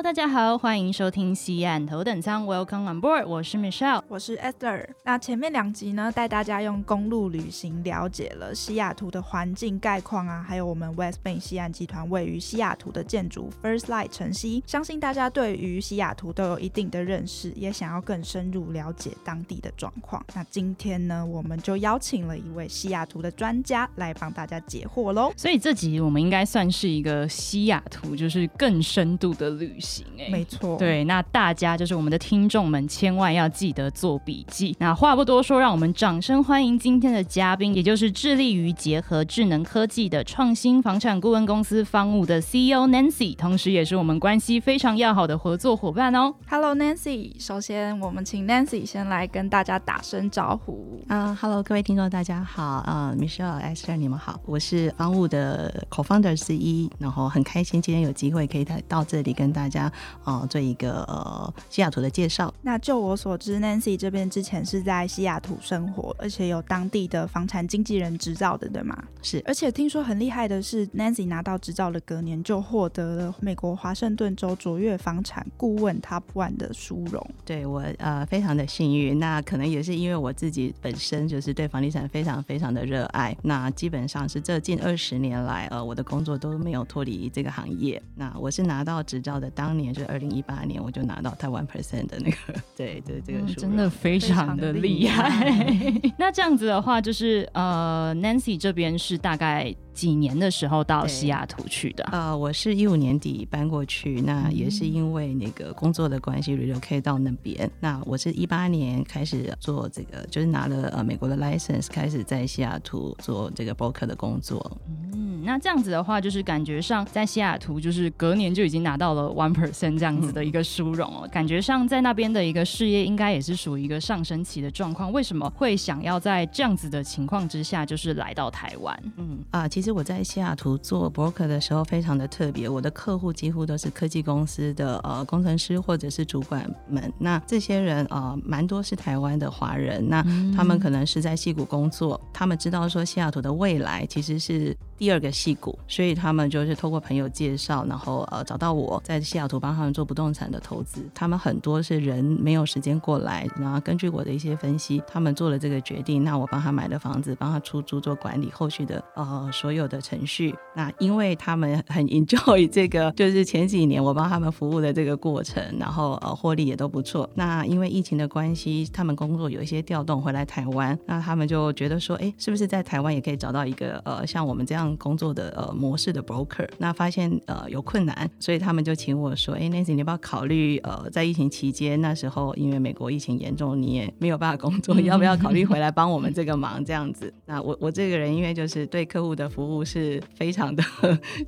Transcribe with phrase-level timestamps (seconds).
[0.00, 4.86] Hello，大家好，欢迎收听西岸头等舱，Welcome on board，我是 Michelle，我是 Esther。
[5.04, 14.64] 那前面两集呢，带大家用公路旅行了解了西雅图的环境概况啊，还有我们 West Bank 西岸集团位于西雅图的建筑 First Light 晨曦。
[14.66, 20.24] 相信大家对于西雅图都有一定的认识，也想要更深入了解当地的状况。
[20.34, 25.30] 那今天呢，我们就邀请了一位西雅图的专家来帮大家解惑喽。
[25.36, 29.70] 所以这集我们应该算是一个西雅图，就是更深度的旅。
[29.70, 34.76] 旅行哎，没错，对，那大家就是我们的听众们，千万要记得做笔记。
[34.78, 46.34] 那话不多说，让我们掌声欢迎今天的嘉宾，也就是致力于结合智能科技的创新房产顾问公司方务的 CEO Nancy，同时也是我们关系非常要好的合作伙伴哦。
[46.48, 51.00] Hello Nancy，首先我们请 Nancy 先来跟大家打声招呼。
[51.08, 59.60] 啊，Hello 各位听众大家好，啊，Michelle Esther 你们好，我是方务的 Co-founder 之一，然后很开心今天有机会可以来到这里跟大。
[59.60, 59.92] 大家
[60.24, 62.52] 哦，做一个呃西雅图的介绍。
[62.62, 68.96] 那就我所知，Nancy 这边之前是在西雅图生活，而且有当地的房产经纪人执照的，对吗？
[69.22, 69.42] 是。
[69.46, 77.24] 而且听说很厉害的是，Nancy 拿到执照的隔年就获得了美国华盛顿州卓越房产顾问 Top One 的殊荣。
[77.44, 79.18] 对我呃非常的幸运。
[79.18, 83.36] 那可能也是因为我自己本身就是对房地产非常非常的热爱。
[83.42, 88.02] 那基本上是这近二十年来呃我的工作都没有脱离这个行业。
[88.14, 89.50] 那我是拿到执照的。
[89.50, 95.52] 当年就二零一八年，我就拿到台湾 percent 的那个，对对，这个真的非常的厉害。
[96.18, 99.74] 那这样子的话，就是呃，Nancy 这边是大概。
[100.00, 102.02] 几年的时候到西雅图去的？
[102.10, 107.70] 呃，我是一五年底搬过去，那也是因为那个工作的关系，relocate 到那边。
[107.80, 114.74] 那我是一八年开始做这个，就是拿了呃美国的 license，开始在西雅图做这个 broker 的工作。
[115.12, 121.28] 嗯，那这样子的话，就是感觉上在西雅图，就是隔年就已经拿到了 one percent 这样子的一个殊荣哦。
[121.30, 125.12] 感觉上在那边的一个事业，应该也是属于一个上升期的状况。
[125.12, 128.98] 为什么会想要在这样子的情况之下，就是来到台湾？
[129.18, 129.89] 嗯啊，其实。
[129.90, 137.12] 我在西雅图做 broker 的时候非常的特别，我的客户几乎都是科技公司的呃工程师或者是主管们。
[137.18, 140.22] 那这些人呃蛮多是台湾的华人，那
[140.56, 151.02] 他们可能是在戏谷工作，他们知道说西雅图的未来其实是第二个戏骨，所以他们就是透过朋友介绍，然后呃找到我在西雅图帮他们做不动产的投资。
[151.14, 156.22] 他们很多是人没有时间过来，然后根据我的一些分析，他们做了这个决定。
[156.22, 159.70] 那我帮他买的房子，帮他出租做管理，后续的呃所。
[159.70, 167.30] 有的程序，那因为他们很 enjoy 这个，就是前几年我帮他们服务的这个过程，然后呃获利也都不错。
[167.36, 176.68] 那因为疫情的关系，他们工作有一些调动回来台湾，那他们就觉得说，哎，是不是在台湾也可以找到一个呃像我们这样工作的呃模式的 broker？
[176.78, 186.84] 那发现呃有困难，所以他们就请我说，哎，Nancy，你要不要考虑呃在疫情期间那时候，因为美国疫情严重，你也没有办法工作，要不要考虑回来帮我们这个忙？
[186.84, 187.32] 这样子？
[187.46, 189.84] 那我 我这个人因为就是对客户的服务。
[189.90, 190.84] 是非常的，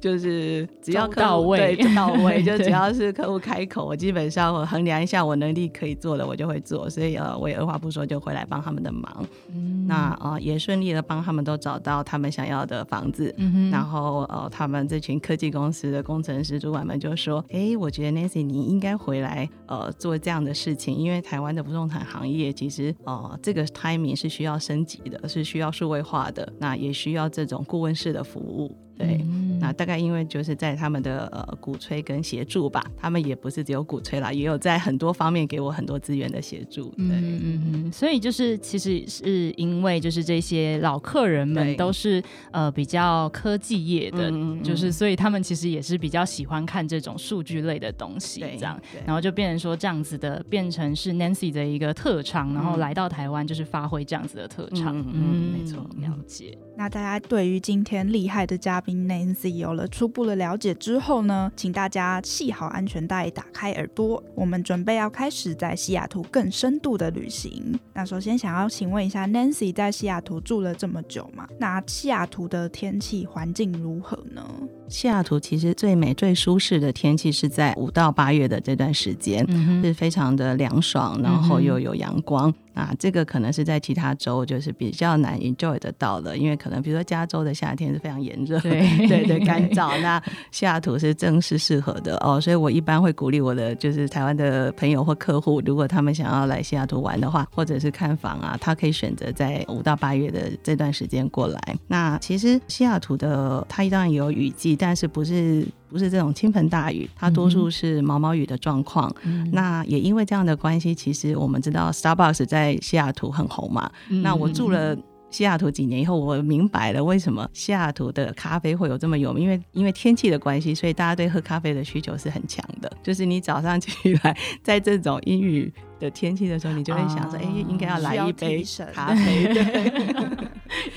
[0.00, 6.91] 就是只要到位到位， 就只要是客户开口，我基本上我衡量一下我能力可以做的，我就会做。
[6.91, 9.24] 所以呃，我也二话不说就回来帮他们的忙。
[9.54, 13.31] 嗯那啊，也顺利的帮他们都找到他们想要的房子。
[13.70, 28.77] 然后呃，他们这群科技公司的工程师主管们就说：“哎，我觉得 Nancy 你应该回来呃做这样的事情，因为台湾的不动产行业其实呃这个 timing 是需要升级的，是需要数位化的，那也需要这种顾问式。”的服务。
[28.98, 29.24] 对，
[29.60, 36.92] 那大概因为就是在他们的呃鼓吹跟协助吧，他们也不是只有鼓吹啦，也有在很多方面给我很多资源的协助。
[36.98, 44.30] 嗯嗯嗯，所以就是其实是因为就是这些老客人们都是呃比较科技业的，
[44.62, 54.98] 就是所以他们其实也是比较喜欢看这种数据类的东西，这样，然后就变成说这样子的变成是 Nancy 的一个特长，然后来到台湾就是发挥这样子的特长。
[55.12, 56.59] 嗯，没错，了解。
[56.77, 67.78] 那大家对于今天厉害的嘉宾 Nancy 有了初步的了解之后呢，请大家系好安全带，打开耳朵，我们准备要开始在西雅图更深度的旅行。
[67.94, 71.48] 那首先想要请问一下，Nancy 在西雅图住了这么久嘛？
[71.58, 74.44] 那西雅图的天气环境如何呢？
[74.92, 79.44] 西雅图其实最美、最舒适的天气是在五到八月的这段时间，
[79.83, 82.53] 是非常的凉爽，然后又有阳光。
[82.74, 90.00] 啊，这个可能是在其他州就是比较难 enjoy 得到的，因为可能比如说加州的夏天是非常炎热，对 对对，干燥。
[90.00, 101.60] 那西雅图是正是适合的哦，所以我一般会鼓励我的就是台湾的朋友或客户，如果他们想要来西雅图玩的话，或者是看房啊，他可以选择在五到八月的这段时间过来。
[101.86, 105.66] 那其实西雅图的它当然也有雨季，但是不是。
[105.92, 109.14] 不是这种倾盆大雨，它多数是毛毛雨的状况。
[109.52, 113.92] 那也因为这样的关系，其实我们知道 Starbucks 在西雅图很红嘛。
[114.08, 114.96] 那我住了
[115.28, 122.90] 西雅图几年以后，我明白了为什么西雅图的咖啡会有这么有名，因为因为天气的关系，所以大家对喝咖啡的需求是很强的。
[123.02, 125.70] 就是你早上起来，在这种阴雨。
[126.03, 129.45] 的天气的时候，你就会想说，哎，应该要来一杯咖啡。
[129.54, 130.01] 对，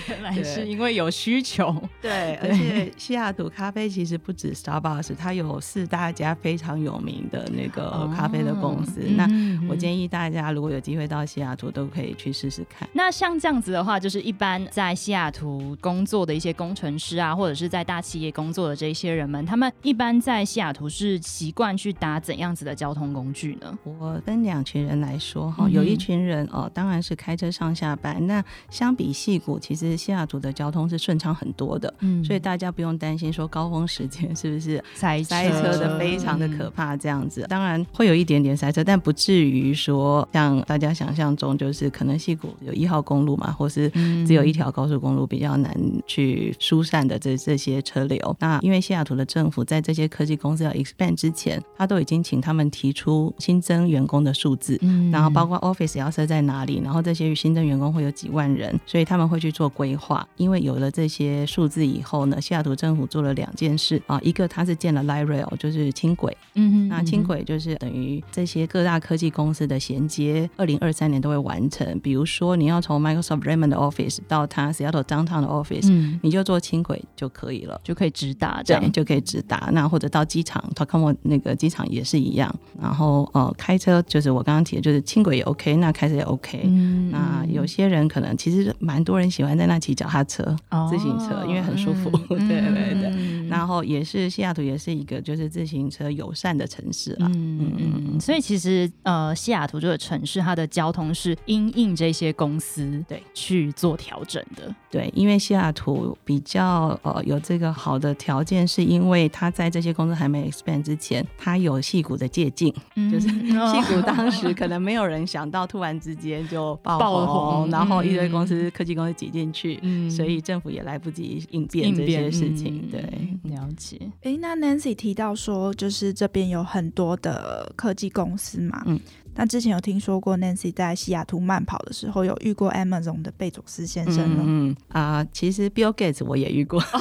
[0.10, 1.76] 原来是因为有需求。
[2.02, 9.02] 对，而且西雅图咖啡其实不止 Starbucks，它有四大家非常有名的那个咖啡的公司。
[9.16, 9.28] 那
[9.70, 12.90] 我建议大家如果有机会到西雅图，都可以去试试看。
[12.94, 23.78] 那像这样子的话，就是一般在西雅图工作的一些工程师啊，或者是在大企业工作的这些人们，他们一般在西雅图是习惯去搭怎样子的交通工具呢？
[23.84, 24.95] 我跟两群人。
[25.00, 28.26] 来说哈，有一群人哦，当然是开车上下班。
[28.28, 37.46] 那相比戏谷，其实西雅图的交通是顺畅很多的，嗯，所以大家不用担心说高峰时间 是不是塞塞车的非常的可怕这样子。
[37.50, 43.90] 当然会有一点点塞车，但不至于说像大家想象中，就是可能戏谷有一号公路嘛，或是
[44.26, 45.76] 只有一条高速公路比较难
[46.08, 48.36] 去疏散的这这些车流。
[48.40, 54.75] 那因为西雅图的政府在这些科技公司要 expand 之前，他都已经请他们提出新增员工的数字。
[55.12, 60.28] 然后包括 office 要设在哪里，然后这些新增员工会有几万人，所以他们会去做规划。
[60.38, 71.98] 因为有了这些数字以后呢，西雅图政府做了两件事啊，一个它是建了 light rail，就是轻轨，嗯嗯，那轻轨就是等于这些各大科技公司的衔接，二零二三年都会完成。
[72.00, 79.70] 比如说你要从 Microsoft Raymond 的 office 到它 Seattle downtown 的 office，嗯，你就坐轻轨就可以了，就可以直达，这样就可以直达。
[79.72, 82.54] 那或者到机场 Tacoma 那个机场也是一样。
[82.82, 84.82] 然后呃，开车就是我刚刚提的。
[84.82, 86.64] 就是轻轨也 OK，那开车也 OK。
[87.12, 90.44] 那有些人可能其实蛮多人喜欢在那骑脚踏车、
[90.90, 92.10] 自行车，因为很舒服。
[92.28, 93.48] 对对对。
[93.48, 97.28] 然后也是西雅图也是一个就是自行车友善的城市啦。
[97.34, 98.20] 嗯嗯嗯。
[98.20, 104.74] 所以其实呃西雅图这个城市它的交通是因应这些公司对去做调整的。
[104.90, 112.74] 对，因为西雅图比较呃有这个好的条件，是因为它在这些公司还没 expand 之前，它有戏骨的借镜，
[113.12, 114.86] 就是戏骨当时可能。
[114.86, 119.80] 没有人想到，突然之间就爆红，然后一堆公司、科技公司挤进去，
[120.12, 122.88] 所以政府也来不及应变这些事情。
[122.92, 123.02] 对，
[123.44, 124.00] 了解。
[124.22, 128.84] 哎，那 Nancy 提到说，就是这边有很多的科技公司嘛。
[128.86, 129.00] 嗯，
[129.34, 134.44] 那之前有听说过 Nancy 在西雅图慢跑的时候，有遇过 Amazon 的贝佐斯先生吗？
[134.46, 136.80] 嗯啊，其实 Bill Gates 我也遇过。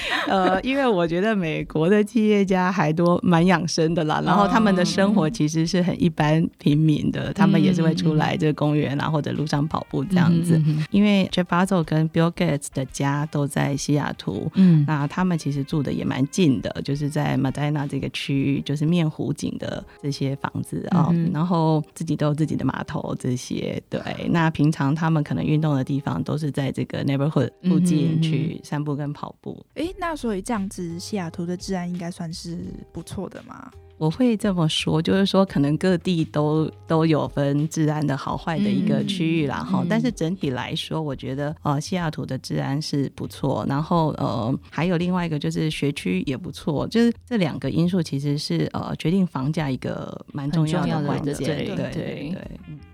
[0.28, 10.60] 呃，因为我觉得美国的企业家还多蛮养生的啦，然后他们的生活其实是很一般平民的，他们也是会出来这个公园啊或者路上跑步这样子。
[10.90, 23.80] 因为 Jeff Bezos 跟 Bill Gates 的家都在西雅图，嗯，那他们其实住的也蛮近的，就是在 Medina 这个区域，就是面湖景的这些房子啊，然后自己都有自己的码头这些。
[23.88, 29.64] 对，那平常他们可能运动的地方都是在这个 neighborhood 附近去散步跟跑步。
[29.74, 32.58] 哎，那所以这样子，西雅图的治安应该算是
[32.92, 33.70] 不错的嘛？
[33.98, 39.84] 我会这么说，就是说可能各地都都有分治安的好坏的一个区域啦，哈。
[39.90, 43.62] 但是整体来说，我觉得呃，西雅图的治安是不错。
[43.68, 51.34] 然后呃，还有另外一个就是学区也不错，就是这两个因素其实是呃决定房价一个蛮重要的关键。
[51.34, 52.36] 对对对。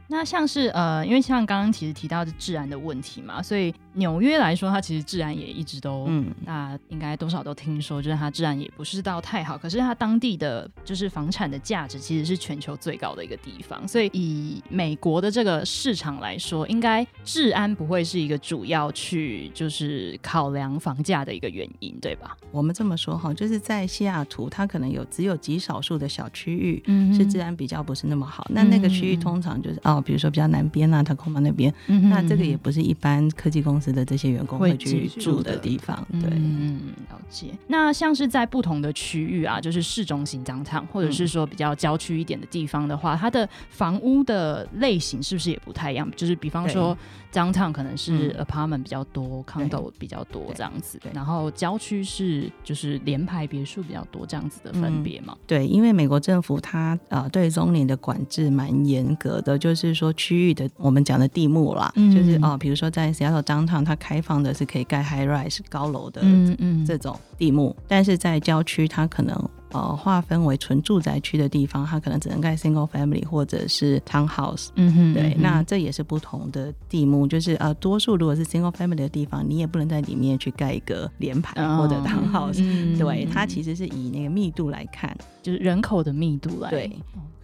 [0.08, 9.58] 那像是呃，因为像刚刚其实提到的治安的问题嘛，所以纽约来说，它其实治安也一直都，嗯，那应该多少都听说，就是它治安也不是到太好。
[9.58, 22.36] 可是它当地的就是房产的价值其实是全球最高的一个地方，所以以美国的这个市场来说，应该治安不会是一个主要去就是考量房价的一个原因，对吧？
[22.52, 28.46] 我们这么说哈，就是在西雅图，它可能有只有极少数的小区域，嗯，是治安比较不是那么好。
[28.50, 29.96] 那那个区域通常就是啊。
[30.06, 36.04] 比如说比较南边啊，塔科马那边，那这个也不是一般科技公司司的这些员工会会去住的地方。
[36.10, 37.52] 对，嗯，了解。
[37.68, 46.10] 那像是在不同的区域啊，就是市中心当场，或者是说比较郊区一点的地方的话，它的房屋的类型是不是也不太一样？
[46.16, 46.96] 就是比方说
[47.32, 55.36] downtown 可能是嗯 apartment 比较多，condo 比较多对这样子对，然后郊区是就是联排别墅比较多这样子的分别嘛？
[55.46, 69.36] 对，因为美国政府它呃对宗林的管制蛮严格的，就是说区域的我们讲的地目啦，嗯就是哦、比如说在 Seattle downtown 它开放的是可以盖 high rise 高楼的嗯这种地目，但是在郊区它可能。
[69.72, 74.68] 呃，划分为纯住宅区的地方，它可能只能盖 single family 或者是 townhouse。
[74.76, 82.58] 嗯哼对，嗯那这也是不同的地目，就是呃，多数如果是 single family 的地方，你也不能在里面去盖一个联排或者哦 townhouse。
[82.60, 85.16] 嗯对，它其实是以那个密度来看。
[85.42, 86.70] 就是人口的密度来。
[86.70, 86.90] 对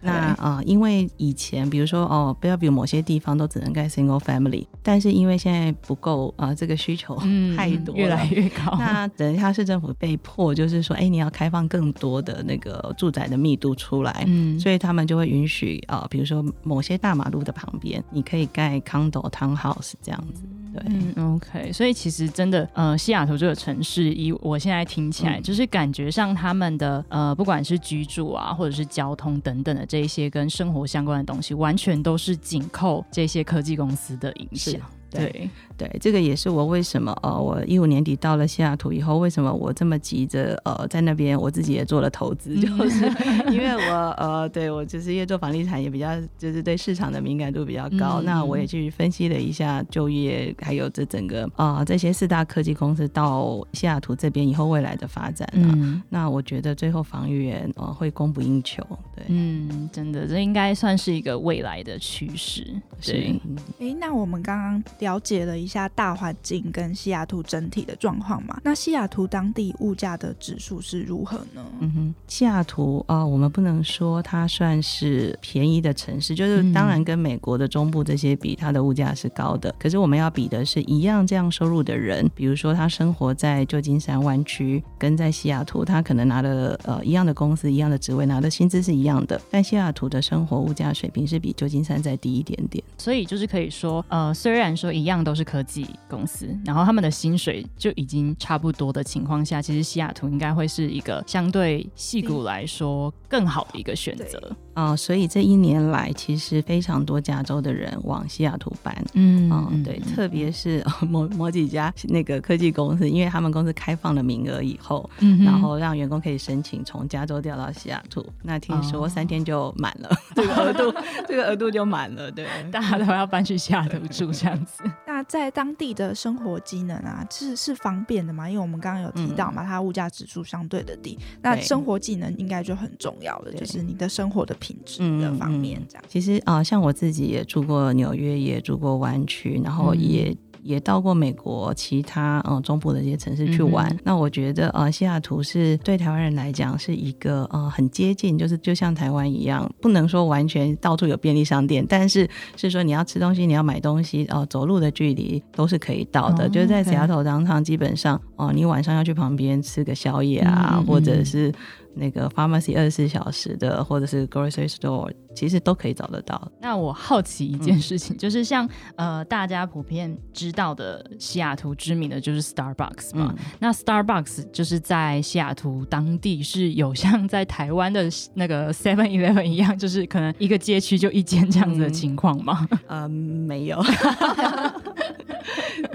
[0.05, 8.75] 那啊、呃因为以前比如说哦，Bellevue 某些地方都只能盖 single family，但是因为现在不够啊、呃这个需求嗯太多了，越来越高。
[8.77, 14.23] 那等一下市政府被迫就是说，哎，你要开放更多的那个住宅的密度出来。
[14.27, 20.43] 嗯所以他们就会允许啊、呃比如说某些大马路的旁边，你可以盖 condo、townhouse 这样子。
[20.73, 34.81] 对，嗯，OK，所以其实真的，呃，西雅图这个城市，以我现在听起来，嗯就是感觉上他们的呃，不管是居住啊，或者是交通等等的这一些跟生活相关的东西，完全都是紧扣这些科技公司的影响是。
[35.11, 35.47] 对，
[35.83, 43.05] 对，这个也是我为什么呃，我一五年底到了西雅图以后，为什么我这么急着呃，在那边我自己也做了投资，就是
[43.51, 55.67] 因为我呃，对我就是因为做房地产也比较就是对市场的敏感度比较高，嗯那我也去分析了一下就业，还有这整个啊、呃、这些四大科技公司到西雅图这边以后未来的发展啊。
[55.75, 58.81] 嗯那我觉得最后房源呃会供不应求，
[59.15, 62.63] 对，嗯，真的，这应该算是一个未来的趋势。
[63.01, 63.39] 对是，
[63.79, 71.65] 诶，那我们刚刚了解了一下大环境跟西雅图整体的状况嘛，那西雅图当地物价的指数是如何呢？
[71.79, 79.73] 嗯哼，西雅图啊、呃我们不能说它算是便宜的城市，就是嗯当然跟美国的中部这些比，它的物价是高的。
[79.79, 92.83] 可是我们要比的是一样这样收入的人，比如说他生活在旧金山湾区，跟在西雅图，他可能拿的呃一样的公司、一样的职位，拿的薪资是一样的，但西雅图的生活物价水平是比旧金山再低一点点。
[92.97, 104.51] 所以就是可以说，呃，虽然说一样都是科技公司，然后他们的薪水就已经差不多的情况下，其实西雅图应该会是一个相对戏骨来说更好的一个选择。
[104.73, 108.95] 啊、所以这一年来，其实非常多加州的人往西雅图搬。
[109.13, 118.25] 嗯嗯，对，特别是 某某几家那个科技公司，因为他们公司开放了名额以后，嗯然后让员工可以申请从加州调到西雅图。
[118.41, 120.93] 那听说哦三天就满了， 这个额度，
[121.27, 122.31] 这个额度就满了。
[122.31, 124.83] 对，大家都要搬去西雅图住这样子。
[125.05, 128.49] 那在当地的生活机能啊，是是方便的嘛？
[128.49, 136.03] 因为我们刚刚有提到嘛，它物价指数相对的低，那生活技能应该就很重要了，就是你的生活的品质嗯的方面嗯这样。
[136.07, 140.37] 其实啊、像我自己也住过纽约，也住过湾区，然后嗯也。
[140.65, 156.45] 也到过美国其他呃中部的一些城市去玩，嗯那我觉得呃西雅图是对台湾人来讲是一个呃很接近，就是就像台湾一样，不能说完全到处有便利商店，但是是说你要吃东西，你要买东西，哦、走路的距离都是可以到的。
[156.45, 161.53] 哦就是在西雅图当场，基本上哦、你晚上要去旁边吃个宵夜啊，或者嗯是
[161.95, 166.51] 那个 pharmacy 二十四小时的，或者是 grocery store，其实都可以找得到。
[166.61, 182.67] 那我好奇一件事情，就是像呃大家普遍知道的西雅图知名的就是 Starbucks 嘛，嗯，那 Starbucks 就是在西雅图当地是有像在台湾的那个 Seven Eleven 一样，就是可能一个街区就一间这样子的嗯情况吗？
[182.87, 183.83] 呃，没有。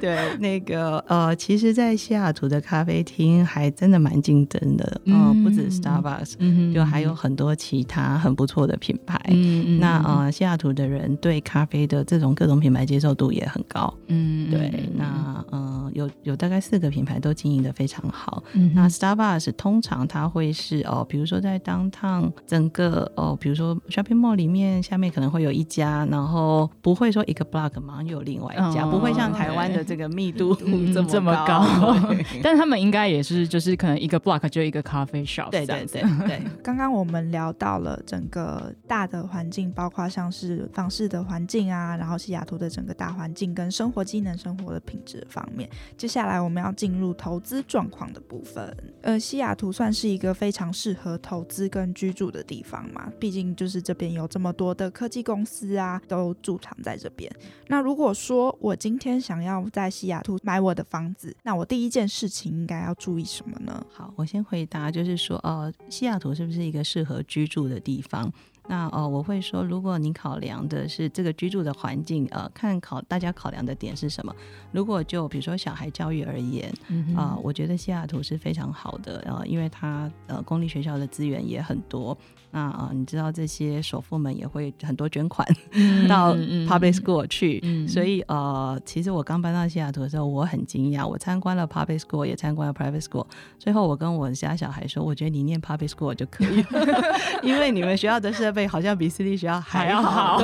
[0.00, 9.20] 对，那个呃，其实，在西雅图的咖啡厅还真的蛮竞争的，嗯、嗯不止 Starbucks，、嗯就还有很多其他很不错的品牌。
[9.30, 13.92] 嗯那呃，西雅图的人对咖啡的这种各种品牌接受度也很高。
[14.08, 18.42] 嗯对，那呃，有有大概四个品牌都经营的非常好。
[18.52, 31.58] 嗯那 Starbucks 通常它会是哦，比如说在 downtown 整个哦，比如说 shopping mall 里面下面可能会有一家，然后不会说一个 block 马上就有另外一家，哦不会像台湾的这个密度嗯这么这么高。
[31.60, 31.96] 高
[32.42, 36.26] 但是他们应该也是就是可能一个 block 就一个咖啡 shop 对这样子。
[36.26, 45.68] 对， 刚刚我们聊到了整个大的环境，包括像是房市的环境啊，然后西雅图的整个大环境跟生活机能、生活的品质方面。
[45.96, 48.76] 接下来我们要进入投资状况的部分。
[49.02, 57.30] 呃，西雅图算是一个非常适合投资跟居住的地方嘛，毕竟就是这边有这么多的科技公司啊，都驻藏在这边。
[57.68, 63.84] 那如果说我今天想要在西雅图买我的房子，那我第一件事情应该要注意什么呢？
[63.92, 68.30] 好，我先回答，就是说，呃，西雅图是不是一个适合居住的地方？
[68.70, 74.34] 那呃，我会说，如果你考量的是这个居住的环境，呃，看考大家考量的点是什么？
[74.72, 76.70] 如果就比如说小孩教育而言，
[77.16, 82.16] 啊，我觉得西雅图是非常好的，呃，因为它呃公立学校的资源也很多。
[82.50, 85.46] 那啊，你知道这些首富们也会很多捐款
[86.08, 86.34] 到
[86.66, 91.06] public school 去，所以呃，其实我刚搬到西雅图的时候，我很惊讶。
[91.06, 93.26] 我参观了 public school，也参观了 private school。
[93.58, 96.64] 最后我跟我家小孩说，我觉得你念 public school 就可以，
[97.42, 100.40] 因为你们学校的设备好像比私立学校还要好。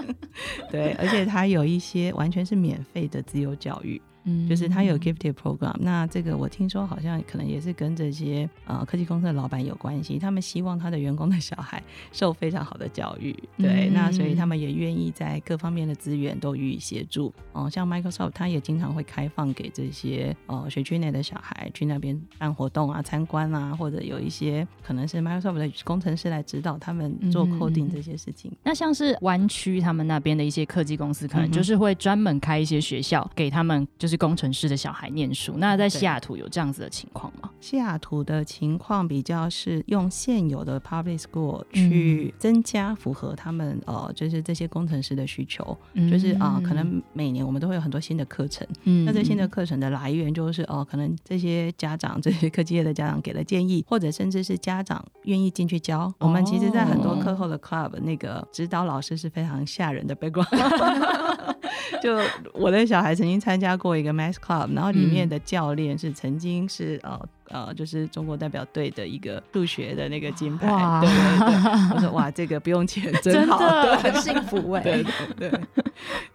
[0.70, 4.00] 对，而且它有一些完全是免费的自由教育。
[4.48, 11.82] 就是他有 gifted program，那这个我听说好像可能也是跟这些呃科技公司的老板有关系，他们希望他的员工的小孩
[12.12, 17.32] 受非常好的教育，对，那所以他们也愿意在各方面的资源都予以协助。
[17.52, 28.52] 哦，像 Microsoft，他也经常会开放给这些呃学区内的小孩去那边办活动啊、参观啊，或者有一些可能是 Microsoft 的工程师来指导他们做 coding 这些事情。
[28.62, 34.18] 那像是湾区他们那边的一些科技公司，可能就是会专门开一些学校给他们，就是。
[34.18, 37.48] 工程师的小孩念书，那在西雅图有这样子的情况吗？
[37.60, 45.64] 西雅图的情况比较是用现有的 public school 去增加符合他们呃，就是这些工程师的需求，
[46.10, 48.66] 就是啊，可能每年我们都会有很多新的课程。
[48.82, 56.12] 嗯，那这新的课程的来源就是哦，可能这些家长、这些科技业的家长给了建议，或者甚至是家长愿意进去教。
[56.18, 60.48] 我们其实，在很多课后的 club，那个指导老师是非常吓人的 background。
[62.02, 62.16] 就
[62.52, 64.08] 我的小孩曾经参加过一个。
[64.18, 67.20] Math Club，然后里面的教练是曾经是呃。
[67.50, 70.68] 呃，就是中国代表队的一个数学的那个金牌，
[71.00, 73.56] 对对对，我说哇，这个不用钱， 真好，
[74.02, 75.60] 很幸福哎，对对对，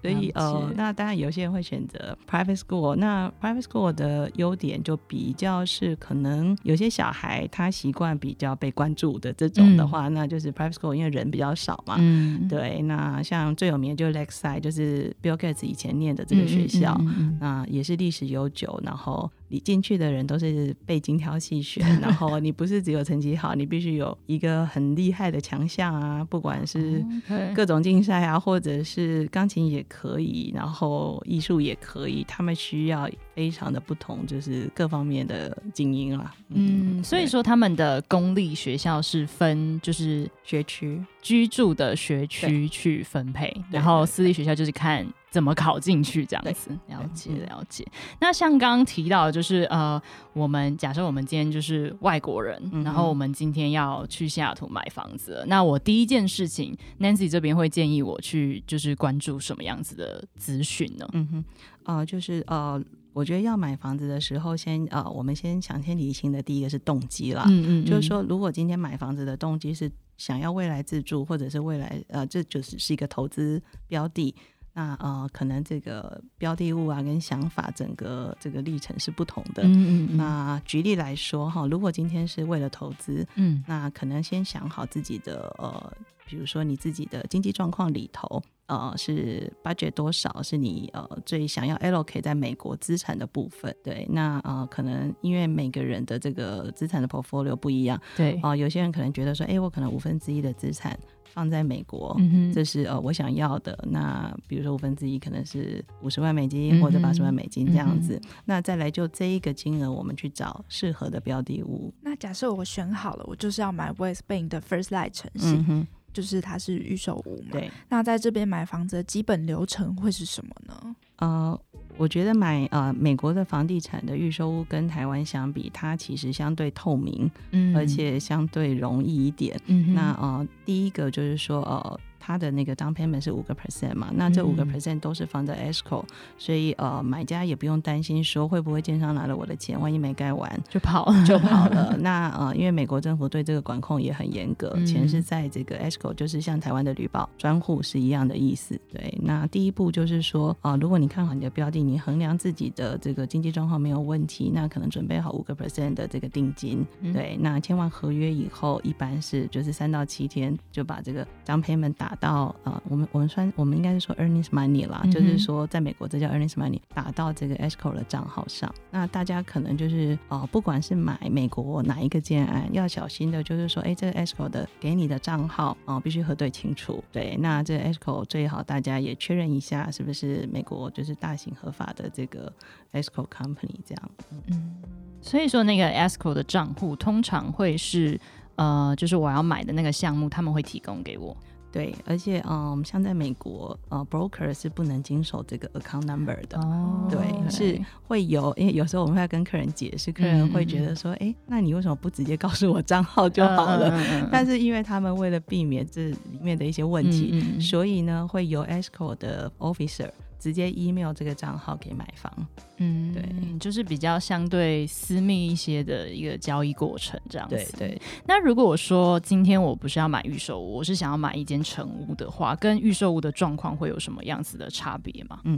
[0.01, 19.30] 所以呃，那当然有些人会选择 private school，那 private school 的优点就比较是可能有些小孩他习惯比较被关注的这种的话，那就是 private school，因为人比较少嘛，嗯，对，那像最有名的就是 Lakeside，就是 Bill Gates 以前念的这个学校，嗯那也是历史悠久，然后。
[19.50, 27.06] 你进去的人都是被精挑细选， 然后你不是只有成绩好，你必须有一个很厉害的强项啊，不管是
[27.54, 36.34] 各种竞赛啊，或者是钢琴也可以，然后艺术也可以，他们需要非常的不同，就是各方面的精英啦。
[36.50, 45.06] 嗯，所以说他们的公立学校是分就是学区居住的学区去分配，然后私立学校就是看。
[45.34, 46.69] 怎么考进去这样子？
[46.88, 47.84] 了解了解。
[48.22, 50.00] 那像刚刚提到，就是呃，
[50.34, 61.10] 我们假设我们今天就是外国人，然后我们今天要去西雅图买房子，那我第一件事情，Nancy 这边会建议我去就是关注什么样子的资讯呢？
[61.13, 61.46] 嗯哼，
[61.86, 62.80] 呃，就是呃，
[63.12, 67.43] 我觉得要买房子的时候，先呃，我们先想先理清的第一个是动机啦。
[67.48, 74.36] 嗯嗯，就是说，如果今天买房子的动机是想要未来自住，或者是未来呃，这就是是一个投资标的。
[74.74, 79.62] 那呃，可能这个标的物啊，跟想法整个这个历程是不同的。
[79.64, 80.18] 嗯嗯。
[80.18, 85.94] 那举例来说哈，如果今天是为了投资，嗯，那可能先想好自己的呃，
[86.26, 93.76] 比如说你自己的经济状况里头，呃，是 budget 多少，是你呃最想要 allocate 在美国资产的部分。
[93.84, 100.98] 对，那呃，可能因为每个人的这个资产的 portfolio 不一样，对，啊，有些人可能觉得说，哎，我可能五分之一的资产。
[101.34, 102.15] 放在美国，
[102.54, 103.78] 这是呃我想要的。
[103.89, 108.22] 那比如说五分之一可能是五十万美金或者八十万美金这样子。
[108.46, 111.91] 那再来就这一个金额，我们去找适合的标的物。
[112.02, 117.50] 那假设我选好了，我就是要买 West Bank 的 First Light 城市，就是它是预售屋嘛。
[117.54, 117.72] 对。
[117.89, 120.96] 那在这边买房子的基本流程会是什么呢？
[121.24, 121.60] 呃。
[121.96, 129.56] 我觉得买呃美国的房地产的预售屋跟台湾相比，它其实相对透明，嗯，而且相对容易一点。
[129.68, 136.02] 嗯，那呃第一个就是说呃它的那个 down payment 是五个 percent 嘛，那这五个嗯 percent 都是放在 escrow，
[136.38, 141.96] 所以呃买家也不用担心说会不会建商拿了我的钱，万一没盖完就跑了， 就跑了。
[142.00, 148.80] 那呃，因为美国政府对这个管控也很严格，嗯钱是在这个 escrow，就是像台湾的旅保专户是一样的意思。
[148.90, 156.86] 对，那第一步就是说啊、如果你看好你的标的，你衡量自己的这个经济状况没有问题，那可能准备好五个 percent 的这个定金。
[157.02, 168.73] 嗯对，那签完合约以后，一般是就是三到七天就把这个 down payment 打到呃，我们我们算我们应该是说 earnest money 啦，嗯就是说在美国这叫 earnest money，打到这个 escrow 的账号上。
[168.91, 177.04] 那大家可能就是呃，不管是买美国哪一个建案，要小心的就是说，哎，这个 escrow 的给你的账号啊、呃必须核对清楚。
[177.12, 182.52] 对，那这个 escrow 最好大家也确认一下，是不是美国就是大型合法的这个
[182.93, 184.12] escrow company 这样。
[184.47, 184.76] 嗯，
[185.21, 188.19] 所以说那个 escrow 的账户通常会是
[188.56, 191.36] 呃，就是我要买的那个项目，他们会提供给我。
[191.74, 196.60] 对，而且嗯，像在美国，呃，broker 是不能经手这个 account number 的。
[196.60, 203.90] 哦对，是会有，因为有时候我们会跟客人解释，客人会觉得说，哎、那你为什么不直接告诉我账号就好了？
[203.90, 210.12] 了 但是因为他们为了避免这里面的一些问题，所以呢，会由 escrow 的 officer
[210.43, 212.47] 直接 email 这个账号给买方。
[212.79, 213.23] 嗯，对，
[213.60, 217.56] 就是比较相对私密一些的一个交易过程，这样子。
[217.56, 225.39] 对对，那如果我说今天我不是要买预售屋，我是想要买一间成屋的话，跟预售屋的状况会有什么样子的差别吗？
[225.45, 225.58] 嗯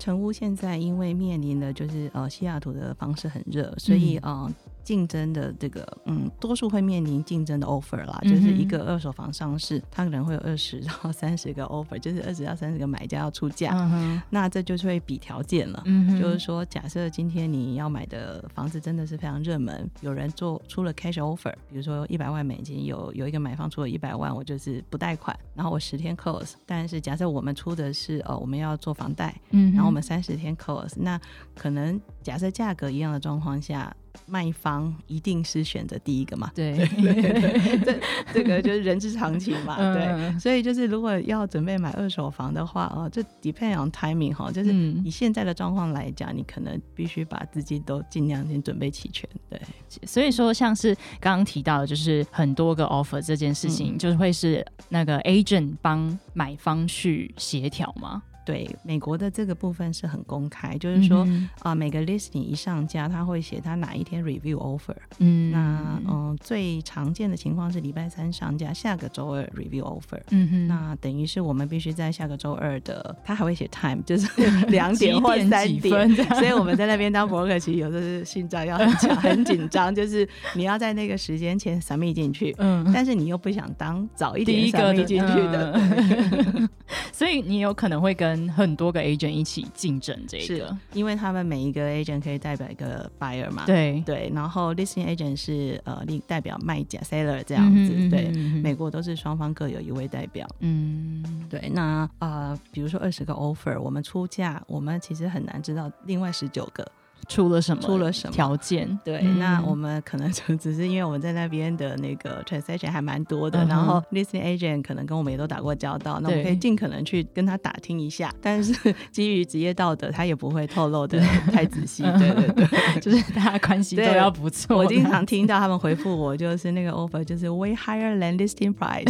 [0.00, 4.54] 成屋现在因为面临的就是呃西雅图的房市很热，所以嗯呃
[4.86, 15.82] 竞争的这个嗯多数会面临竞争的 offer 啦，嗯就是一个二手房上市，它可能会有二十到三十个 offer，就是二十到三十个买家要出价，嗯，那这就是会比条件了。
[15.86, 26.52] 嗯就是说，假设今天你要买的房子真的是非常热门，有人做出了 cash offer，比如说一百万美金，有有一个买方出了一百万，我就是不贷款，然后我十天 close。
[26.64, 31.20] 但是假设我们出的是呃我们要做房贷，嗯然后我们三十天 close，那
[31.56, 33.94] 可能假设价格一样的状况下，
[34.26, 36.50] 卖方一定是选择第一个嘛？
[36.54, 36.76] 对
[37.84, 37.98] 这
[38.32, 40.06] 这个就是人之常情嘛，对。
[40.06, 49.60] 嗯所以就是如果要准备买二手房的话，哦，这 depend on timing 哈，就是嗯以现在的状况来讲，你可能必须把资金都尽量先准备齐全，对。
[50.04, 58.22] 所以说，像是刚刚提到的，就是很多个 offer 这件事情，嗯就是会是那个 agent 帮买方去协调吗？
[58.46, 65.50] 对，美国的这个部分是很公开，就是说嗯啊、每个 listing 一上架，他会写他哪一天 review offer，嗯。
[65.50, 70.20] 那嗯、最常见的情况是礼拜三上架，下个周二 review offer。
[70.30, 74.28] 嗯哼，那等于是我们必须在下个周二的，他还会写 time，就是
[74.70, 86.68] 两点或三点，所以我们在那边当 broker，其实有时候是心脏要很强、很紧张，就是你要在那个时间前 submit 进去，嗯，但是你又不想当早一第点一个 submit 进去的，嗯。
[87.12, 98.28] 所以你有可能会跟很多个 agent 一起竞争这是个，因为他们每一个 agent 可以代表一个 buyer 嘛，对，对，然后 listing agent 是呃另代表卖家 seller 这样子，嗯哼对，
[98.60, 100.46] 美国都是双方各有一位代表。
[100.60, 106.86] 嗯，对，那呃，比如说二十个 offer，我们出价，我们其实很难知道另外十九个
[107.28, 107.82] 出了什么？
[107.82, 108.86] 出了什么条件？
[109.04, 118.72] 对，嗯那我们可能就只是因为我们在那边的那个 transaction 还蛮多的，嗯然后 listing agent 可能跟我们也都打过交道，那我们可以尽可能去跟他打听一下， 但是
[119.10, 121.18] 基于职业道德，他也不会透露的
[121.52, 122.02] 太仔细。
[122.02, 124.76] 对 对对， 就是大家关系都要不错。
[124.76, 129.04] 我经常听到他们回复我，就是那个 offer 就是 way higher than listing price，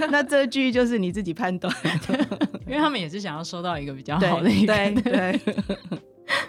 [0.00, 1.74] 那那这句就是你自己判断。
[2.66, 5.40] 因为他们也是想要收到一个比较好的一个对对，诶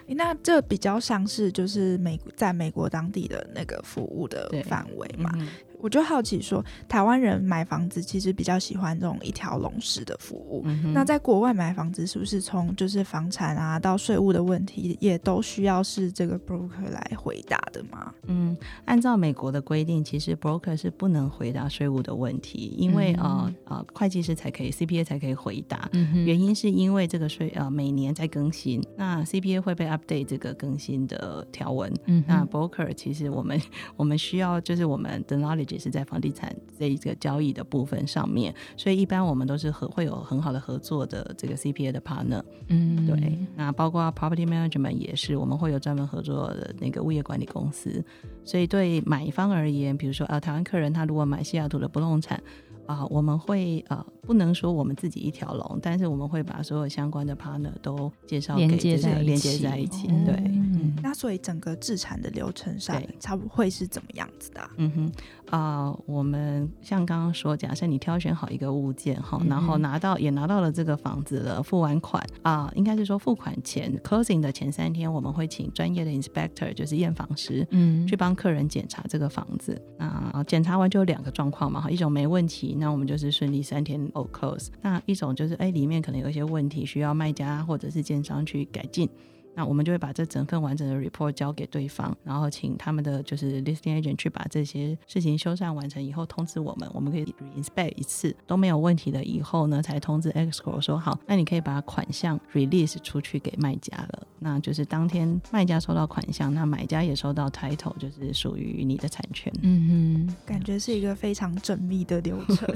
[0.08, 5.32] 那这比较像是就是美在美国当地的那个服务的范围嘛。
[5.36, 5.48] 嗯
[5.84, 10.62] 我就好奇说，台湾人买房子其实比较喜欢这种一条龙式的服务。
[10.66, 18.14] 嗯那在国外买房子，是不是从就是房产啊到税务的问题，也都需要是这个 broker 来回答的吗？
[18.28, 25.90] 嗯，按照美国的规定，其实 broker 是不能回答税务的问题，因为、呃呃，会计师才可以，CPA 才可以回答。
[25.92, 31.92] 嗯原因是因为这个税呃每年在更新，那 CPA 会被 update 这个更新的条文。
[32.06, 33.60] 嗯那 broker 其实我们
[33.98, 42.44] 我们需要就是我们的 knowledge 是在房地产这一个交易的部分上面，所以一般我们都是合会有很好的合作的这个 CPA 的 partner。
[42.68, 48.04] 嗯对，那包括 property management 也是，我们会有专门合作的那个物业管理公司。
[48.44, 52.42] 所以对买方而言，比如说啊台湾客人他如果买西雅图的不动产
[52.86, 60.08] 啊、我们会呃不能说我们自己一条龙，但是我们会把所有相关的 partner 都介绍给连接在一这个连接在一起。
[60.08, 65.12] 哦对，嗯那所以整个制产的流程上对，差不会是怎么样子的啊、嗯哼，
[65.50, 77.66] 啊、我们像刚刚说，假设你挑选好一个物件哈，然后拿到也拿到了这个房子了，付完款啊、应该是说付款前 closing 的前三天，我们会请专业的 inspector，就是验房师。
[77.72, 89.10] 嗯去帮客人检查这个房子，那检查完就有两个状况嘛，哈，一种没问题，那我们就是顺利三天 o close；那一种就是哎里面可能有一些问题，需要卖家或者是建商去改进。
[89.56, 104.28] 那我们就会把这整份完整的 report 交给对方，然后请他们的就是 listing agent 去把这些事情修缮完成以后通知我们，我们可以 reinspect 一次都没有问题的以后呢，才通知 escrow 说好，那你可以把款项 release 出去给卖家了。
[104.40, 109.52] 那就是当天卖家收到款项，那买家也收到 title，就是属于你的产权。
[109.62, 110.36] 嗯哼。
[110.46, 112.68] 感觉是一个非常缜密的流程。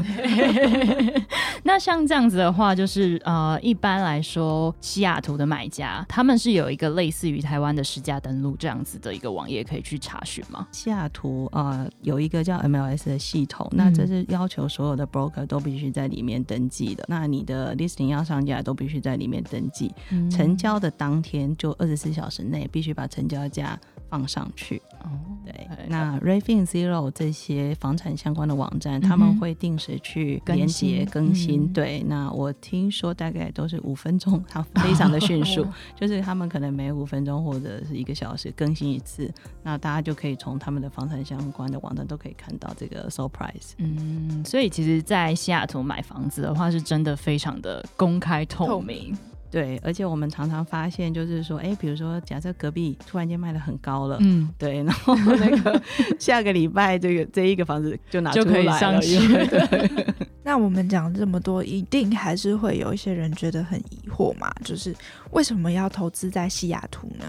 [1.63, 10.67] 那像这样子的话，就是呃，一般来说，西雅图的买家他们是有一个类似于台湾的实价登录这样子的一个网页可以去查询吗？
[10.71, 17.05] 西雅图呃有一个叫 MLS 的系统，那这是要求所有的 broker 都必须在里面登记的。
[17.07, 24.81] 那你的 listing 要上架都必须在里面登记，嗯成交的当天就二十四小时内必须把成交价放上去。
[25.03, 25.09] 哦
[25.45, 31.63] 对哎，那 Rayfin Zero 这些房产相关的网站，嗯他们会定时去连接新更新。
[31.63, 43.71] 嗯对，那我听说大概都是五分钟，它 非常的迅速哦， 就是他们可能每五分钟或者是一个小时更新一次，那大家就可以从他们的房产相关的网站都可以看到这个 s u r price。
[43.77, 49.17] 嗯，所以其实，在西雅图买房子的话，是真的非常的公开透透明。
[49.49, 55.81] 对，而且我们常常发现，就是说，哎，比如说，假设隔壁突然间卖的很高了，嗯，对， 然后那个
[56.19, 60.13] 下个礼拜这个这一个房子就拿就可以出来了上去 对。
[60.43, 64.95] 那我们讲这么多，一定还是会有一些人觉得很疑惑嘛，就是
[65.31, 67.25] 为什么要投资在西雅图呢？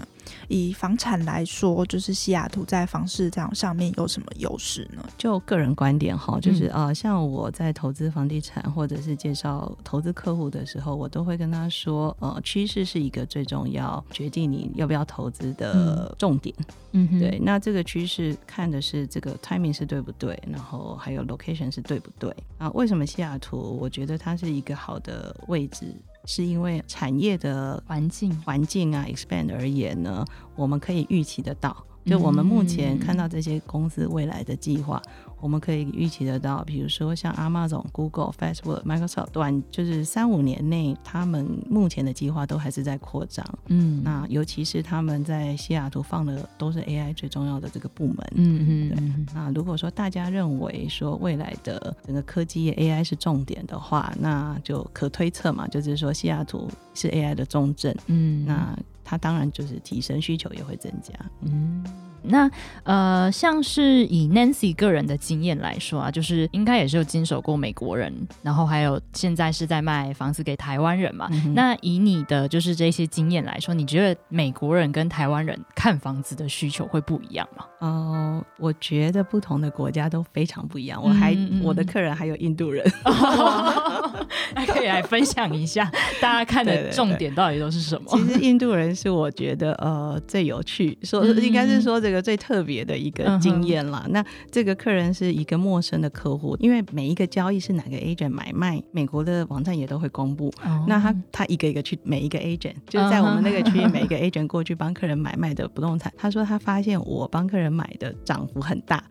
[0.47, 5.03] 以房产来说，就是西雅图在房市场上面有什么优势呢？
[5.17, 16.55] 就个人观点哈，就是嗯呃，像我在投资房地产或者是介绍投资客户的时候，我都会跟他说，呃，趋势是一个最重要决定你要不要投资的重点。
[16.91, 22.69] 嗯哼对，，那这个趋势看的是这个 timing 是对不对，然后还有 location 是对不对啊？
[22.71, 25.95] 为什么西雅图我觉得它是一个好的位置？
[26.31, 30.23] 是因为产业的环境，环境啊 expand 而言呢，
[30.55, 31.75] 我们可以预期得到。
[32.05, 32.99] 就我们目前嗯。
[32.99, 35.01] 看到这些公司未来的计划，
[35.39, 43.45] 我们可以预期得到，比如说像 Amazon、Google、Facebook、Microsoft，短就是三五年内，他们目前的计划都还是在扩张。
[43.67, 48.17] 嗯，那尤其是他们在西雅图放的都是 AI 最重要的这个部门。
[48.35, 58.77] 嗯嗯对那如果说大家认为说未来的整个科技业 AI 是重点的话，那就可推测嘛，就是说西雅图是 AI 的重镇，嗯，那
[59.09, 61.11] 它当然就是提升需求也会增加。
[61.41, 61.83] 嗯，
[62.23, 62.49] 那
[62.83, 71.27] 呃，像是以 Nancy 个人的经验来说啊，就是应该也是有经手过美国人，然后还有现在是在卖房子给台湾人嘛。
[71.31, 77.65] 嗯那以你的就是这些经验来说，你觉得美国人跟台湾人看房子的需求会不一样吗？
[77.79, 81.01] 哦、我觉得不同的国家都非常不一样。
[81.01, 82.85] 我还、嗯嗯我的客人还有印度人，
[84.53, 85.89] 那可以来分享一下，
[86.21, 88.11] 大家看的重点到底都是什么？
[88.11, 94.05] 其实印度人是我觉得呃最有趣，说嗯应该是说这个最特别的一个经验了。
[94.09, 100.53] 那这个客人是一个陌生的客户，因为每一个交易是哪个 agent 买卖，美国的网站也都会公布。
[100.63, 106.11] 哦那他他一个一个去每一个 agent，就是在我们那个区域每一个 agent 过去帮客人买卖的不动产。
[106.17, 109.03] 他说他发现我帮客人买的涨幅很大，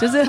[0.00, 0.24] 就是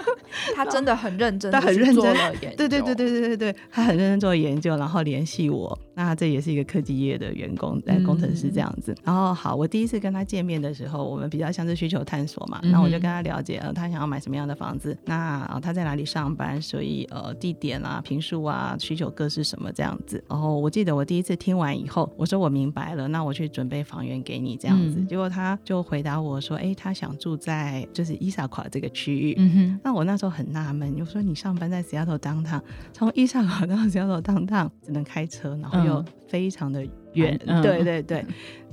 [0.54, 5.78] 他真的很认真，他很认真了研究，对对对对对对对，他很认真做研究，然后联系我。
[5.94, 8.94] 那这也是一个科技业的员工，呃，嗯工程师这样子。
[9.02, 20.22] 然后好，我第一次跟他见面的时候，我们比较像是需求探索嘛，嗯哼然后我就跟他了解了他想要买什么样的房子，那、呃他在哪里上班，所以呃地点啊、平数啊、需求各是什么这样子。
[20.28, 25.00] 然后我记得我第一次听完以后，我说我明白了，那我去准备房源给你这样子。
[25.00, 29.34] 嗯结果他就回答我说，哎，他想住在就是伊萨卡这个区域。
[29.38, 32.60] 嗯哼，那我那时候很纳闷，我说你上班在 Seattle downtown，
[32.92, 38.24] 从伊萨卡到 Seattle downtown 只能开车，然后又嗯非常的远，嗯对对对。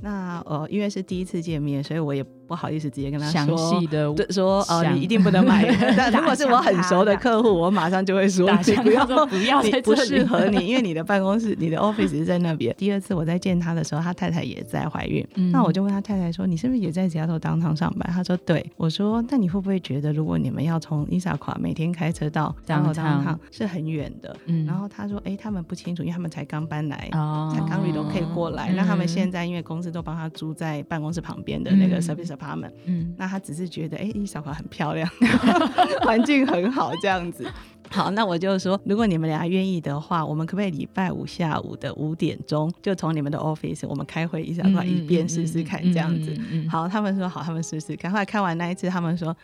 [0.02, 5.64] 那呃，因为是第一次见面，所以我也不好意思直接跟他详细的对说哦，想你一定不能买。
[5.96, 12.74] 但如果是我很熟的客户，我马上就会说打你不要说不要你不适合你，因为你的办公室、你的 office 是在那边。
[12.76, 35.08] 第二次我在见他的时候，他太太也在怀孕，嗯那我就问他太太说：“你是不是也在吉亚头当堂上班？”他说：“对。”我说：“那你会不会觉得，如果你们要从伊萨垮每天开车到 Downtown 当堂是很远的？”嗯然后他说：“哎，他们不清楚，因为他们才刚搬来。”哦才刚 relocate 过来，嗯那他们现在因为公司都帮他租在办公室旁边的那个嗯 service apartment，、嗯那他只是觉得，哎、伊小华很漂亮，
[36.02, 37.46] 环境很好，这样子。
[37.88, 46.36] 好，那我就说，如果你们俩愿意的话，我们可不可以礼拜五下午的五点钟，就从你们的 office，我们开会一下，嗯一边试试看，这样子。
[46.68, 48.10] 好，他们说好，他们试试看。
[48.10, 49.34] 后来看完那一次，他们说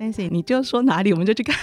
[0.00, 1.56] ，Nancy，你就说哪里，我们就去看。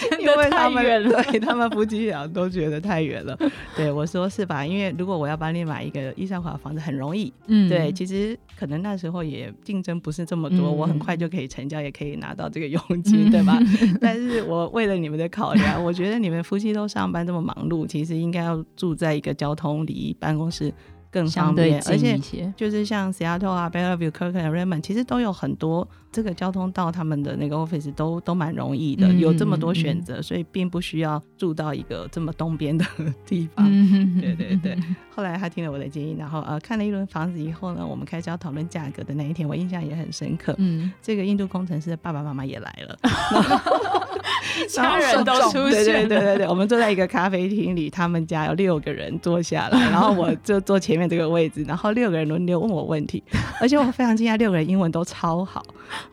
[0.18, 3.38] 因为他们对他们夫妻俩都觉得太远了。
[3.76, 4.64] 对我说是吧？
[4.64, 13.58] 因为如果我要帮你买一个伊莎华房子很容易，嗯对，其实可能那时候也竞争不是这么多，嗯我很快就可以成交，也可以拿到这个佣金，对吧？
[14.00, 20.72] 但是我为了你们的考量，我觉得你们夫妻都上班这么忙碌，其实应该要住在一个交通离办公室
[21.10, 22.18] 更方便，而且
[22.56, 32.84] 就是像 Seattle 啊、Bellevue、Kirkland、Raymond，其实都有很多这个交通到他们的那个 office 都都蛮容易的，嗯有这么多选择，所以并不需要住到一个这么东边的
[33.26, 33.66] 地方。
[33.68, 34.76] 嗯对对对，
[35.14, 40.54] 后来他听了我的建议，然后呃看了一轮房子以后呢，我们开始要讨论价格的那一天，我印象也很深刻。
[40.58, 42.98] 嗯，这个印度工程师的爸爸妈妈也来了，
[44.68, 53.22] 家人都出对对现，对对对，我们坐在一个咖啡厅里，他们家有六个人坐下来， 然后我就坐前面这个位置，然后六个人轮流问我问题，
[53.60, 55.62] 而且我非常惊讶，六个人英文都超好，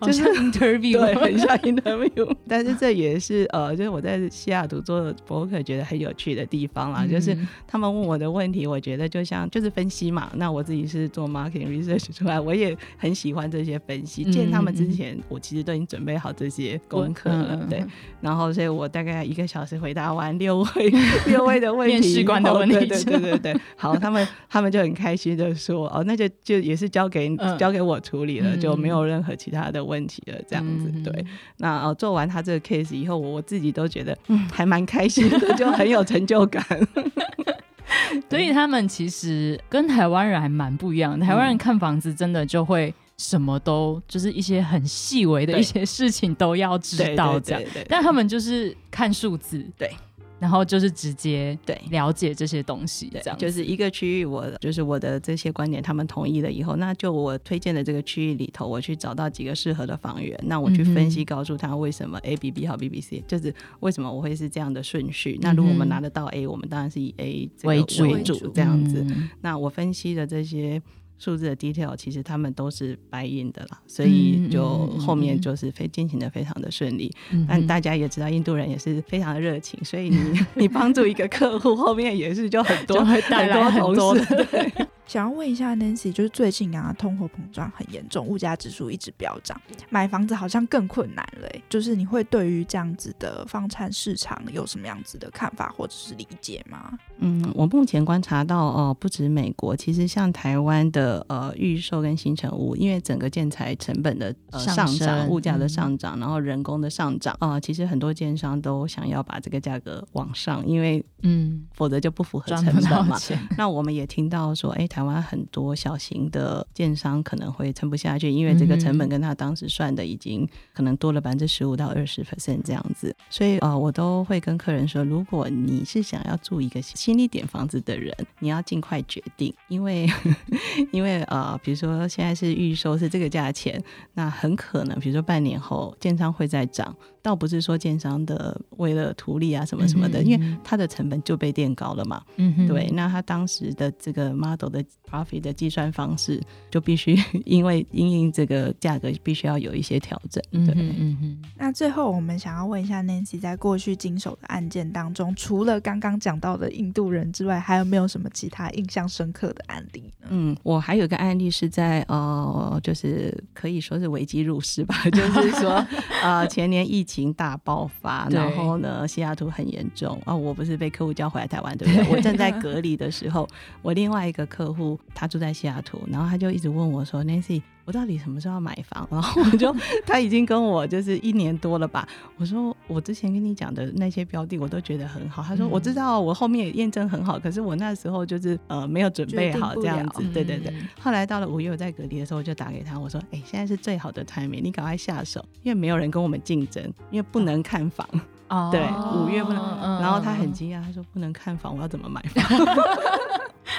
[0.02, 2.34] 就是 interview，对，很像 interview。
[2.48, 10.32] 但是这也是呃，就是我在西雅图做博客觉得很有趣的地方啦，就是嗯他们问我的问题，我觉得就像就是分析嘛。
[10.36, 14.24] 那我自己是做 marketing research 出来，我也很喜欢这些分析。
[14.24, 17.84] 嗯见他们之前，我其实都已经准备好这些功课了，对。
[18.22, 20.94] 然后，所以我大概一个小时回答完六位
[21.28, 23.62] 六位的问题，面试官的问题哦对对对对对。
[23.76, 30.92] 好，他们他们就很开心的说，哦，那就就也是交给、嗯交给我处理了，嗯就没有任何其他的问题了，这样子。
[30.94, 31.26] 嗯对，
[31.58, 36.64] 那哦做完他这个 case 以后，我我自己都觉得，嗯，还蛮开心的，就很有成就感。
[38.30, 41.26] 所以他们其实跟台湾人还蛮不一样的。
[41.26, 49.90] 台湾人看房子真的就会什么都，就是一些很细微的一些事情都要知道这样，但他们就是看数字，对，
[50.38, 65.40] 然后就是直接对了解这些东西，这样就是一个区域我，就是我的这些观点，他们同意了以后，那就我推荐的这个区域里头，我去找到几个适合的房源，那我去分析，告诉他为什么 A、B、B 好 B、B、C，就是为什么我会是这样的顺序。
[65.42, 68.04] 那如果我们拿得到 A，我们当然是以 A 为主。
[68.04, 69.06] 为主这样子。
[69.08, 69.30] 嗯。
[69.40, 70.82] 那我分析的这些
[71.18, 77.12] 数字的 detail，其实他们都是白印的啦，所以就后面就是非进行的非常的顺利。
[77.32, 84.88] 嗯但大家也知道，印度人也是非常的热情，所以你 你帮助一个客户，后面也是就很多就会带来很多很多同事。
[85.06, 96.98] 对，想要问一下 Nancy，就是最近啊，通货膨胀很严重，物价指数一直飙涨，买房子好像更困难了欸、就是你会对于这样子的房产市场有什么样子的看法或者是理解吗？
[97.20, 113.18] 嗯，我目前观察到哦、不止美国，其实像台湾的呃预售跟新成屋，因为整个建材成本的呃上上涨、物价的嗯上涨，然后人工的上涨啊、其实很多建商都想要把这个价格往上，因为嗯，否则就不符合成本嘛。
[113.58, 123.14] 那我们也听到说，哎、台湾很多小型的建商可能会撑不下去，因为这个成本跟他当时算的已经可能多了百分之十五到二十 percent 这样子。
[123.30, 130.10] 所以呃，我都会跟客人说，如果你是想要住一个新一点房子的人，你要尽快决定，因为
[130.94, 136.96] 因为呃，比如说现在是预售是这个价钱，那很可能比如说半年后建商会再涨。
[137.26, 142.22] 倒不是说建商的为了图利啊什么什么的，嗯因为它的成本就被垫高了嘛。
[142.36, 150.40] 嗯哼对，那他当时的这个 model 的 profit 的计算方式，就必须因为因应这个价格，必须要有一些调整。
[150.52, 160.28] 对，嗯哼嗯，那最后我们想要问一下 Nancy，在过去经手的案件当中，除了刚刚讲到的印度人之外，还有没有什么其他印象深刻的案例呢？
[160.30, 165.84] 嗯，我还有一个案例是在呃，就是可以说是危机入市吧， 就是说
[166.22, 172.16] 呃，前年疫情大爆发，然后呢，西雅图很严重啊、我不是被客户叫回来台湾，对不对？
[172.16, 173.48] 我正在隔离的时候，
[173.82, 177.62] 我另外一个客户他住在西雅图，然后他就一直问我说，Nancy。
[177.86, 179.08] 我到底什么时候要买房？
[179.12, 179.74] 然后我就
[180.06, 182.08] 他已经跟我就是一年多了吧。
[182.38, 185.44] 我说我之前跟你讲的那些标的，我都觉得很好。
[185.44, 190.24] 他说我知道，我后面也验证很好，可是我那时候就是呃没有准备好这样子。
[190.34, 190.74] 对对对。
[191.00, 198.08] 后来到了五月我在隔离的时候，我就打给他，我说：哎，现在是最好的 timing，你赶快下手，因为没有人跟我们竞争，因为不能看房。
[198.50, 198.70] 哦。
[198.72, 198.82] 对，
[199.16, 199.64] 五月不能。
[200.02, 202.44] 然后他很惊讶，他说不能看房，我要怎么买房？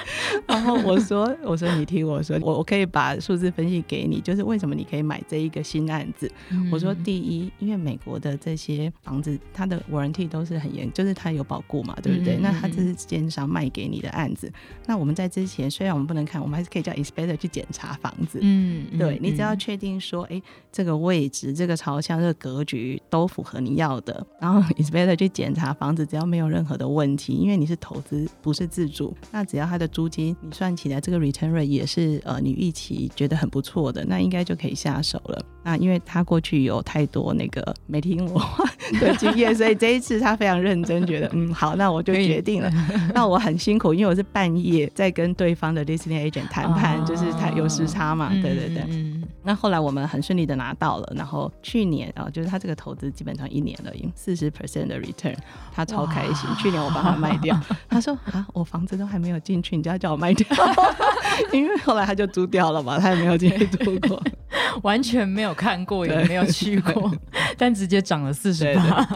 [0.47, 6.31] 然后我说：“我说你听我说，我我可以把数字分析给你，就是为什么你可以买这一个新案子。
[6.71, 12.37] 我说第一，因为美国的这些房子，它的 warranty 都是很严，就是它有保固嘛，对不对？
[12.37, 14.51] 那它这是奸商卖给你的案子。
[14.85, 18.39] 那我们在之前，虽然我们不能看，我们还是可以叫 inspector 去检查房子。
[18.41, 30.35] 嗯，对你只要确定说，哎，这个位置、这个朝向、这个格局都符合你要的，然后 inspector 去检查房子，只要没有任何的问题，因为你是投资，不是自住，那只要它的租金。
[30.41, 35.43] 你算起来这个 return rate 也是呃你预期觉得很不错的，那应该就可以下手了。
[35.63, 38.63] 那因为他过去有太多那个没听我话
[38.99, 42.71] 的经验， 所以这一次他非常认真，觉得嗯好，那我就决定了。
[43.13, 49.16] 那我很辛苦，因为我是半夜在跟对方的 listening agent 谈判，就是他有时差嘛，对对对。
[49.43, 55.35] 那后来我们很顺利的拿到了，然后去年啊，就是他这个投资基本上一年了，有四十 percent 的 return，
[55.73, 56.49] 他超开心。
[56.57, 57.59] 去年我把他卖掉，
[57.89, 60.47] 他说啊，我房子都还没有进去，你就要叫我卖掉，
[61.53, 64.21] 因为后来他就租掉了嘛，他也没有进去住过，
[64.83, 67.11] 完全没有看过，也没有去过，
[67.57, 69.07] 但直接涨了四十八，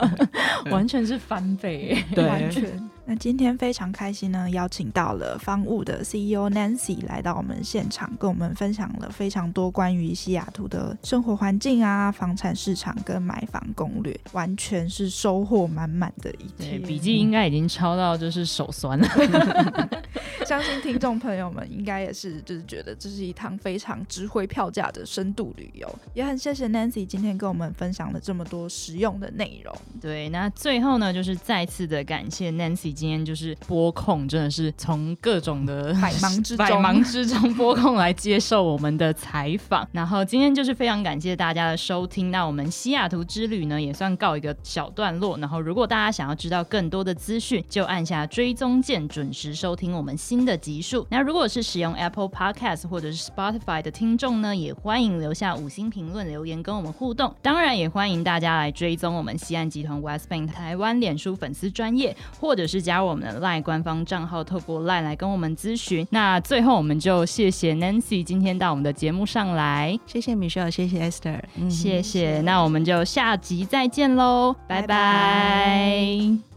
[0.72, 2.89] 完全是翻倍，完全。
[3.04, 16.82] 那今天非常开心呢，邀请到了方物的 CEO Nancy 来到我们现场，跟我们分享了非常多关于西雅图的生活环境啊、房产市场跟买房攻略，完全是收获满满的一天。
[16.82, 19.08] 笔记应该已经抄到就是手酸了。
[20.45, 29.76] 相信听众朋友们应该也是就是觉得这是一趟非常值回票价的深度旅游，也很谢谢 Nancy 今天跟我们分享了这么多实用的内容。
[29.99, 32.91] 对，那最后呢，就是再次的感谢 Nancy。
[32.91, 39.88] 今天就是播控，真的是从各种的百忙之 百忙之中播控来接受我们的采访。
[39.91, 42.32] 然后今天就是非常感谢大家的收听。
[42.32, 45.38] 那我们西雅图之旅呢，也算告一个小段落。
[45.38, 51.05] 然后如果大家想要知道更多的资讯，就按下追踪键，准时收听我们新的集数。
[51.09, 57.36] 那如果是使用 Apple Podcast 或者是 Spotify 的听众呢，也欢迎留下五星评论留言跟我们互动。
[57.41, 62.99] 当然也欢迎大家来追踪我们西岸集团 West Bank 台湾脸书粉丝专业，或者是加。
[62.99, 66.05] 入我们的 Lie 官方账号，透过 Lie 来跟我们咨询。
[66.12, 72.41] 那最后，我们就谢谢 Nancy 今天到我们的节目上来，谢谢 Michelle，谢谢 Esther，谢谢。
[72.41, 76.51] 那我们就下集再见喽，拜拜。